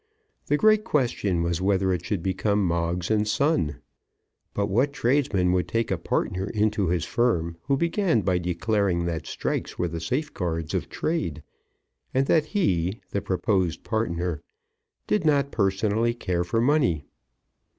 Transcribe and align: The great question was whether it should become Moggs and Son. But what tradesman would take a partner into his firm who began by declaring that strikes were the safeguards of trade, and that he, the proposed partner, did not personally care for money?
The 0.47 0.57
great 0.57 0.83
question 0.83 1.43
was 1.43 1.61
whether 1.61 1.93
it 1.93 2.03
should 2.03 2.23
become 2.23 2.65
Moggs 2.65 3.11
and 3.11 3.27
Son. 3.27 3.81
But 4.55 4.65
what 4.65 4.93
tradesman 4.93 5.51
would 5.51 5.67
take 5.67 5.91
a 5.91 5.97
partner 5.99 6.47
into 6.49 6.87
his 6.87 7.05
firm 7.05 7.57
who 7.67 7.77
began 7.77 8.21
by 8.21 8.39
declaring 8.39 9.05
that 9.05 9.27
strikes 9.27 9.77
were 9.77 9.87
the 9.87 10.01
safeguards 10.01 10.73
of 10.73 10.89
trade, 10.89 11.43
and 12.15 12.25
that 12.25 12.45
he, 12.45 12.99
the 13.11 13.21
proposed 13.21 13.83
partner, 13.83 14.41
did 15.05 15.23
not 15.23 15.51
personally 15.51 16.15
care 16.15 16.43
for 16.43 16.59
money? 16.59 17.05